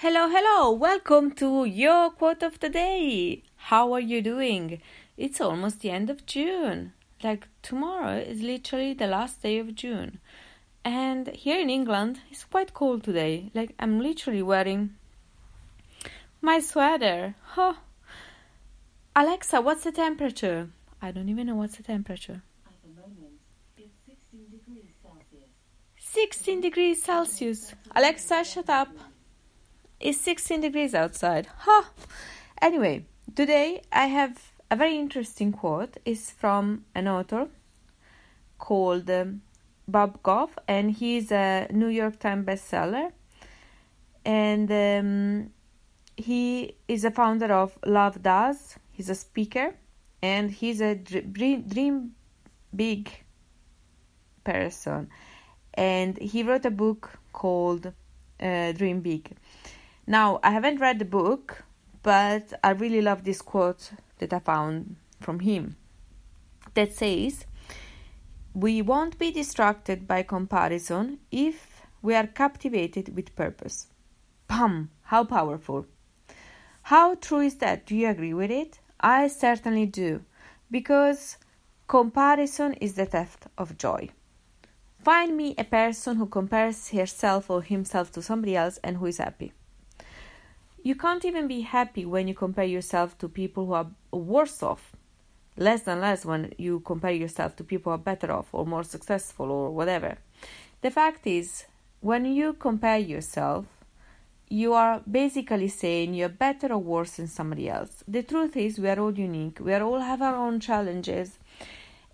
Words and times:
Hello, 0.00 0.28
hello, 0.28 0.72
welcome 0.72 1.30
to 1.30 1.64
your 1.64 2.10
quote 2.10 2.42
of 2.42 2.60
the 2.60 2.68
day. 2.68 3.42
How 3.56 3.94
are 3.94 4.00
you 4.12 4.20
doing? 4.20 4.82
It's 5.16 5.40
almost 5.40 5.80
the 5.80 5.88
end 5.88 6.10
of 6.10 6.26
June. 6.26 6.92
Like 7.24 7.48
tomorrow 7.62 8.18
is 8.18 8.42
literally 8.42 8.92
the 8.92 9.06
last 9.06 9.40
day 9.40 9.58
of 9.58 9.74
June. 9.74 10.20
And 10.84 11.28
here 11.28 11.58
in 11.58 11.70
England, 11.70 12.20
it's 12.30 12.44
quite 12.44 12.74
cold 12.74 13.04
today. 13.04 13.50
Like 13.54 13.74
I'm 13.78 13.98
literally 13.98 14.42
wearing 14.42 14.96
my 16.42 16.60
sweater. 16.60 17.34
Huh. 17.42 17.76
Alexa, 19.16 19.62
what's 19.62 19.84
the 19.84 19.92
temperature? 19.92 20.68
I 21.00 21.10
don't 21.10 21.30
even 21.30 21.46
know 21.46 21.56
what's 21.56 21.78
the 21.78 21.82
temperature. 21.82 22.42
At 22.66 22.74
the 22.82 23.00
moment, 23.00 23.40
it's 23.78 23.96
16 24.04 24.50
degrees 24.50 24.92
Celsius. 25.02 25.48
16 25.96 26.60
degrees 26.60 27.02
Celsius. 27.02 27.74
Alexa, 27.94 28.44
shut 28.44 28.68
up. 28.68 28.90
It's 29.98 30.20
16 30.20 30.60
degrees 30.60 30.94
outside. 30.94 31.48
Huh. 31.58 31.84
Anyway, 32.60 33.06
today 33.34 33.80
I 33.90 34.06
have 34.06 34.52
a 34.70 34.76
very 34.76 34.98
interesting 34.98 35.52
quote. 35.52 35.96
It's 36.04 36.30
from 36.30 36.84
an 36.94 37.08
author 37.08 37.48
called 38.58 39.08
um, 39.08 39.40
Bob 39.88 40.22
Goff, 40.22 40.58
and 40.68 40.90
he's 40.90 41.32
a 41.32 41.68
New 41.70 41.88
York 41.88 42.18
Times 42.18 42.46
bestseller. 42.46 43.10
And 44.22 44.70
um, 44.70 45.50
he 46.14 46.76
is 46.88 47.06
a 47.06 47.10
founder 47.10 47.50
of 47.54 47.78
Love 47.86 48.22
Does. 48.22 48.76
He's 48.92 49.08
a 49.08 49.14
speaker, 49.14 49.74
and 50.20 50.50
he's 50.50 50.82
a 50.82 50.94
dream, 50.94 51.62
dream 51.62 52.10
big 52.74 53.10
person. 54.44 55.08
And 55.72 56.18
he 56.18 56.42
wrote 56.42 56.66
a 56.66 56.70
book 56.70 57.18
called 57.32 57.92
uh, 58.40 58.72
Dream 58.72 59.00
Big. 59.00 59.30
Now, 60.08 60.38
I 60.44 60.50
haven't 60.50 60.78
read 60.80 61.00
the 61.00 61.04
book, 61.04 61.64
but 62.04 62.52
I 62.62 62.70
really 62.70 63.02
love 63.02 63.24
this 63.24 63.42
quote 63.42 63.90
that 64.18 64.32
I 64.32 64.38
found 64.38 64.94
from 65.20 65.40
him 65.40 65.76
that 66.74 66.92
says, 66.92 67.44
We 68.54 68.82
won't 68.82 69.18
be 69.18 69.32
distracted 69.32 70.06
by 70.06 70.22
comparison 70.22 71.18
if 71.32 71.82
we 72.02 72.14
are 72.14 72.28
captivated 72.28 73.16
with 73.16 73.34
purpose. 73.34 73.88
Pum! 74.46 74.90
How 75.02 75.24
powerful! 75.24 75.86
How 76.82 77.16
true 77.16 77.40
is 77.40 77.56
that? 77.56 77.84
Do 77.84 77.96
you 77.96 78.08
agree 78.08 78.34
with 78.34 78.52
it? 78.52 78.78
I 79.00 79.26
certainly 79.26 79.86
do, 79.86 80.22
because 80.70 81.36
comparison 81.88 82.74
is 82.74 82.94
the 82.94 83.06
theft 83.06 83.48
of 83.58 83.76
joy. 83.76 84.10
Find 85.02 85.36
me 85.36 85.56
a 85.58 85.64
person 85.64 86.16
who 86.16 86.26
compares 86.26 86.90
herself 86.90 87.50
or 87.50 87.62
himself 87.62 88.12
to 88.12 88.22
somebody 88.22 88.54
else 88.54 88.78
and 88.84 88.98
who 88.98 89.06
is 89.06 89.18
happy. 89.18 89.52
You 90.86 90.94
can't 90.94 91.24
even 91.24 91.48
be 91.48 91.62
happy 91.62 92.04
when 92.06 92.28
you 92.28 92.34
compare 92.34 92.64
yourself 92.76 93.18
to 93.18 93.28
people 93.28 93.66
who 93.66 93.72
are 93.72 93.90
worse 94.12 94.62
off. 94.62 94.92
Less 95.56 95.82
than 95.82 96.00
less 96.00 96.24
when 96.24 96.52
you 96.58 96.78
compare 96.78 97.10
yourself 97.10 97.56
to 97.56 97.64
people 97.64 97.90
who 97.90 97.96
are 97.96 98.10
better 98.10 98.30
off 98.30 98.46
or 98.52 98.64
more 98.64 98.84
successful 98.84 99.50
or 99.50 99.72
whatever. 99.72 100.18
The 100.82 100.92
fact 100.92 101.26
is, 101.26 101.64
when 102.02 102.24
you 102.24 102.52
compare 102.52 102.98
yourself, 102.98 103.66
you 104.48 104.74
are 104.74 105.02
basically 105.10 105.66
saying 105.66 106.14
you're 106.14 106.28
better 106.28 106.68
or 106.68 106.78
worse 106.78 107.16
than 107.16 107.26
somebody 107.26 107.68
else. 107.68 108.04
The 108.06 108.22
truth 108.22 108.56
is, 108.56 108.78
we 108.78 108.88
are 108.88 109.00
all 109.00 109.18
unique. 109.18 109.58
We 109.58 109.74
all 109.74 109.98
have 109.98 110.22
our 110.22 110.36
own 110.36 110.60
challenges, 110.60 111.40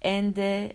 and 0.00 0.38
uh, 0.38 0.68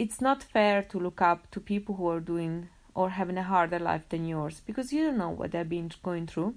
it's 0.00 0.20
not 0.20 0.42
fair 0.42 0.82
to 0.82 0.98
look 0.98 1.22
up 1.22 1.48
to 1.52 1.60
people 1.60 1.94
who 1.94 2.08
are 2.08 2.18
doing 2.18 2.70
or 2.92 3.10
having 3.10 3.38
a 3.38 3.44
harder 3.44 3.78
life 3.78 4.08
than 4.08 4.26
yours 4.26 4.62
because 4.66 4.92
you 4.92 5.04
don't 5.04 5.18
know 5.18 5.30
what 5.30 5.52
they've 5.52 5.68
been 5.68 5.92
going 6.02 6.26
through. 6.26 6.56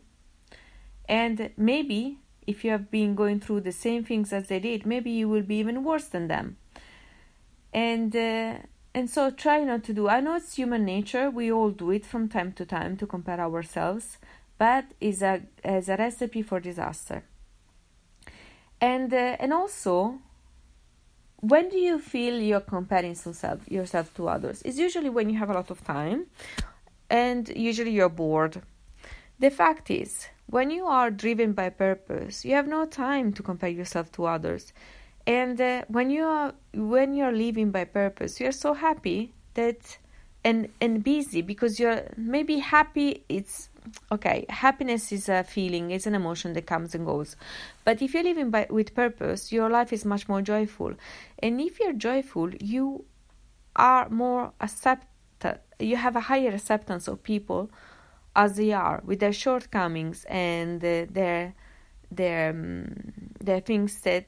And 1.08 1.52
maybe 1.58 2.18
if 2.48 2.64
you 2.64 2.72
have 2.72 2.90
been 2.90 3.16
going 3.16 3.40
through 3.40 3.62
the 3.62 3.72
same 3.72 4.04
things 4.04 4.34
as 4.34 4.48
they 4.48 4.60
did, 4.60 4.86
maybe 4.86 5.12
you 5.12 5.30
will 5.30 5.42
be 5.42 5.58
even 5.58 5.84
worse 5.84 6.06
than 6.06 6.28
them. 6.28 6.58
And 7.74 8.16
uh, 8.16 8.56
and 8.96 9.10
so 9.10 9.32
try 9.32 9.64
not 9.64 9.84
to 9.86 9.94
do. 9.94 10.08
I 10.08 10.20
know 10.20 10.36
it's 10.36 10.56
human 10.56 10.86
nature. 10.86 11.30
We 11.30 11.52
all 11.52 11.72
do 11.72 11.92
it 11.92 12.06
from 12.06 12.30
time 12.30 12.54
to 12.54 12.66
time 12.66 12.96
to 12.98 13.08
compare 13.08 13.40
ourselves, 13.40 14.18
but 14.58 14.86
is 15.02 15.22
a 15.22 15.42
as 15.64 15.90
a 15.90 15.98
recipe 15.98 16.42
for 16.42 16.60
disaster. 16.60 17.24
And 18.80 19.12
uh, 19.14 19.38
and 19.40 19.52
also, 19.52 20.20
when 21.40 21.70
do 21.70 21.78
you 21.78 22.00
feel 22.00 22.40
you're 22.40 22.60
comparing 22.60 23.16
yourself 23.16 23.60
yourself 23.70 24.14
to 24.16 24.28
others? 24.28 24.62
It's 24.64 24.78
usually 24.78 25.10
when 25.10 25.30
you 25.30 25.40
have 25.40 25.50
a 25.50 25.54
lot 25.54 25.72
of 25.72 25.84
time, 25.84 26.28
and 27.10 27.50
usually 27.50 27.92
you're 27.92 28.10
bored. 28.10 28.62
The 29.44 29.52
fact 29.52 29.92
is, 29.92 30.28
when 30.46 30.72
you 30.72 30.86
are 30.86 31.12
driven 31.12 31.52
by 31.52 31.68
purpose, 31.68 32.46
you 32.46 32.54
have 32.56 32.66
no 32.66 32.86
time 32.86 33.34
to 33.34 33.44
compare 33.44 33.70
yourself 33.70 34.10
to 34.14 34.26
others. 34.26 34.72
And 35.28 35.60
uh, 35.60 35.84
when 35.90 36.10
you 36.12 36.24
are 36.24 36.54
when 36.74 37.14
you're 37.14 37.34
living 37.34 37.70
by 37.70 37.84
purpose, 37.84 38.40
you're 38.40 38.54
so 38.54 38.74
happy 38.74 39.34
that 39.56 39.98
and 40.46 40.70
and 40.80 41.04
busy 41.04 41.42
because 41.42 41.78
you're 41.78 42.04
maybe 42.16 42.60
happy. 42.60 43.26
It's 43.28 43.68
okay. 44.14 44.46
Happiness 44.48 45.12
is 45.12 45.28
a 45.28 45.44
feeling, 45.44 45.92
it's 45.92 46.08
an 46.08 46.16
emotion 46.16 46.54
that 46.54 46.66
comes 46.66 46.96
and 46.96 47.06
goes. 47.06 47.36
But 47.84 48.02
if 48.02 48.14
you're 48.14 48.24
living 48.24 48.50
by 48.50 48.68
with 48.70 48.96
purpose, 48.96 49.52
your 49.52 49.70
life 49.70 49.92
is 49.92 50.06
much 50.06 50.30
more 50.30 50.42
joyful. 50.42 50.94
And 51.40 51.60
if 51.60 51.82
you're 51.82 52.00
joyful, 52.10 52.56
you 52.56 53.04
are 53.76 54.08
more 54.08 54.54
accept. 54.62 55.08
You 55.80 55.98
have 55.98 56.16
a 56.16 56.22
higher 56.32 56.52
acceptance 56.52 57.10
of 57.10 57.22
people 57.24 57.70
as 58.36 58.56
they 58.56 58.72
are 58.74 59.02
with 59.06 59.20
their 59.20 59.34
shortcomings 59.34 60.26
and 60.26 60.84
uh, 60.84 61.06
their 61.10 61.54
their 62.12 62.52
um, 62.52 62.86
their 63.40 63.60
things 63.60 64.02
that 64.02 64.28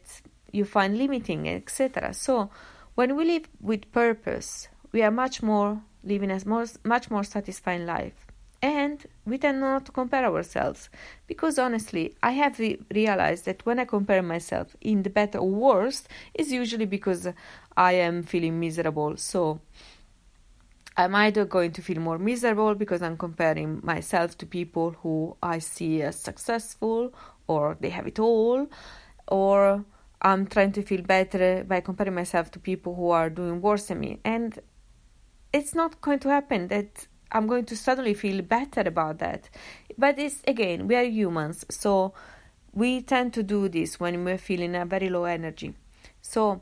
you 0.52 0.66
find 0.66 0.98
limiting 0.98 1.48
etc 1.48 2.14
so 2.14 2.50
when 2.96 3.16
we 3.16 3.26
live 3.26 3.48
with 3.62 3.92
purpose 3.92 4.68
we 4.92 5.02
are 5.02 5.12
much 5.12 5.44
more 5.44 5.82
living 6.06 6.32
a 6.32 6.40
more, 6.46 6.66
much 6.84 7.12
more 7.12 7.24
satisfying 7.24 7.86
life. 7.86 8.28
And 8.62 9.06
we 9.26 9.38
tend 9.38 9.60
not 9.60 9.86
to 9.88 9.92
compare 9.92 10.26
ourselves 10.26 10.90
because 11.28 11.60
honestly 11.60 12.16
i 12.24 12.32
have 12.32 12.58
re- 12.58 12.80
realized 12.94 13.46
that 13.46 13.64
when 13.66 13.78
i 13.80 13.86
compare 13.86 14.24
myself 14.24 14.76
in 14.82 15.04
the 15.04 15.10
better 15.10 15.38
or 15.40 15.50
worse 15.50 16.08
is 16.34 16.52
usually 16.52 16.86
because 16.86 17.28
i 17.76 17.92
am 17.92 18.24
feeling 18.24 18.60
miserable. 18.60 19.18
So 19.18 19.60
I'm 20.98 21.14
either 21.16 21.46
going 21.46 21.72
to 21.74 21.82
feel 21.82 22.00
more 22.00 22.18
miserable 22.18 22.74
because 22.76 23.02
I'm 23.02 23.18
comparing 23.18 23.82
myself 23.84 24.38
to 24.38 24.46
people 24.46 24.92
who 25.02 25.36
I 25.44 25.60
see 25.60 26.02
as 26.02 26.18
successful 26.20 27.14
or 27.48 27.78
they 27.80 27.90
have 27.90 28.08
it 28.08 28.18
all, 28.18 28.68
or 29.28 29.84
I'm 30.22 30.48
trying 30.48 30.72
to 30.74 30.82
feel 30.82 31.02
better 31.02 31.64
by 31.64 31.82
comparing 31.82 32.16
myself 32.16 32.50
to 32.52 32.60
people 32.60 32.96
who 32.96 33.10
are 33.10 33.30
doing 33.30 33.62
worse 33.62 33.88
than 33.88 34.00
me. 34.00 34.20
And 34.24 34.58
it's 35.52 35.76
not 35.76 36.02
going 36.02 36.20
to 36.20 36.30
happen 36.30 36.70
that 36.70 37.08
I'm 37.32 37.48
going 37.48 37.66
to 37.66 37.78
suddenly 37.78 38.14
feel 38.14 38.42
better 38.42 38.82
about 38.82 39.20
that. 39.20 39.50
But 39.98 40.18
it's 40.18 40.42
again, 40.48 40.88
we 40.88 40.96
are 40.96 41.04
humans, 41.04 41.66
so 41.70 42.14
we 42.74 43.02
tend 43.02 43.34
to 43.34 43.44
do 43.44 43.68
this 43.70 44.00
when 44.00 44.24
we're 44.24 44.38
feeling 44.38 44.76
a 44.76 44.86
very 44.86 45.10
low 45.10 45.26
energy. 45.26 45.76
So 46.22 46.62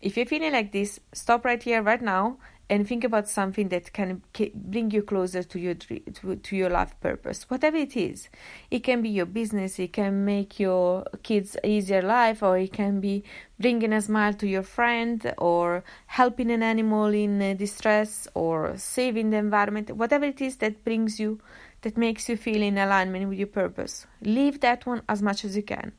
if 0.00 0.16
you're 0.16 0.26
feeling 0.26 0.52
like 0.52 0.72
this, 0.72 1.00
stop 1.12 1.44
right 1.44 1.62
here, 1.62 1.82
right 1.82 2.02
now, 2.02 2.38
and 2.68 2.86
think 2.86 3.04
about 3.04 3.28
something 3.28 3.68
that 3.68 3.92
can 3.92 4.22
bring 4.54 4.90
you 4.90 5.02
closer 5.02 5.42
to 5.42 5.58
your 5.58 5.74
to, 5.74 6.36
to 6.36 6.56
your 6.56 6.70
life 6.70 6.98
purpose 7.00 7.48
whatever 7.48 7.76
it 7.76 7.96
is. 7.96 8.28
It 8.70 8.80
can 8.80 9.02
be 9.02 9.08
your 9.08 9.26
business 9.26 9.78
it 9.78 9.92
can 9.92 10.24
make 10.24 10.58
your 10.58 11.04
kids 11.22 11.56
easier 11.62 12.02
life 12.02 12.42
or 12.42 12.58
it 12.58 12.72
can 12.72 13.00
be 13.00 13.22
bringing 13.58 13.92
a 13.92 14.00
smile 14.00 14.34
to 14.34 14.46
your 14.46 14.62
friend 14.62 15.34
or 15.38 15.84
helping 16.06 16.50
an 16.50 16.62
animal 16.62 17.06
in 17.06 17.40
uh, 17.40 17.54
distress 17.54 18.26
or 18.34 18.76
saving 18.76 19.30
the 19.30 19.36
environment 19.36 19.90
whatever 19.92 20.24
it 20.24 20.40
is 20.40 20.56
that 20.56 20.84
brings 20.84 21.20
you 21.20 21.40
that 21.82 21.96
makes 21.96 22.28
you 22.28 22.36
feel 22.36 22.62
in 22.62 22.78
alignment 22.78 23.28
with 23.28 23.38
your 23.38 23.46
purpose. 23.46 24.06
Leave 24.20 24.58
that 24.60 24.86
one 24.86 25.02
as 25.08 25.22
much 25.22 25.44
as 25.44 25.56
you 25.56 25.62
can. 25.62 25.92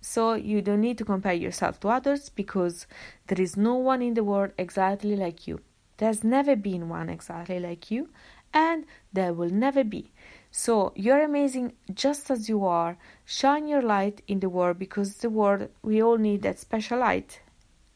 So 0.00 0.34
you 0.34 0.62
don't 0.62 0.80
need 0.80 0.96
to 0.98 1.04
compare 1.04 1.34
yourself 1.34 1.80
to 1.80 1.88
others 1.88 2.30
because 2.30 2.86
there 3.26 3.40
is 3.40 3.56
no 3.56 3.74
one 3.74 4.00
in 4.00 4.14
the 4.14 4.24
world 4.24 4.52
exactly 4.56 5.16
like 5.16 5.46
you 5.46 5.60
there's 5.98 6.24
never 6.24 6.56
been 6.56 6.88
one 6.88 7.08
exactly 7.08 7.60
like 7.60 7.90
you, 7.90 8.08
and 8.52 8.84
there 9.12 9.32
will 9.32 9.50
never 9.50 9.84
be. 9.84 10.12
So 10.50 10.92
you're 10.94 11.22
amazing 11.22 11.72
just 11.92 12.30
as 12.30 12.48
you 12.48 12.64
are. 12.64 12.96
Shine 13.24 13.66
your 13.66 13.82
light 13.82 14.22
in 14.28 14.40
the 14.40 14.48
world 14.48 14.78
because 14.78 15.16
the 15.16 15.30
world, 15.30 15.68
we 15.82 16.02
all 16.02 16.18
need 16.18 16.42
that 16.42 16.58
special 16.58 17.00
light 17.00 17.40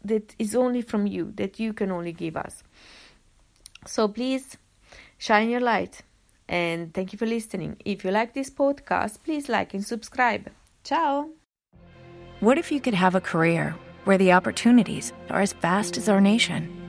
that 0.04 0.34
is 0.38 0.56
only 0.56 0.82
from 0.82 1.06
you, 1.06 1.32
that 1.36 1.60
you 1.60 1.72
can 1.72 1.90
only 1.90 2.12
give 2.12 2.36
us. 2.36 2.62
So 3.86 4.08
please 4.08 4.56
shine 5.18 5.50
your 5.50 5.60
light. 5.60 6.02
And 6.48 6.94
thank 6.94 7.12
you 7.12 7.18
for 7.18 7.26
listening. 7.26 7.76
If 7.84 8.04
you 8.04 8.10
like 8.10 8.34
this 8.34 8.50
podcast, 8.50 9.22
please 9.22 9.48
like 9.48 9.74
and 9.74 9.84
subscribe. 9.84 10.50
Ciao. 10.82 11.30
What 12.40 12.58
if 12.58 12.72
you 12.72 12.80
could 12.80 12.94
have 12.94 13.14
a 13.14 13.20
career 13.20 13.74
where 14.04 14.18
the 14.18 14.32
opportunities 14.32 15.12
are 15.28 15.42
as 15.42 15.52
vast 15.52 15.98
as 15.98 16.08
our 16.08 16.20
nation? 16.20 16.87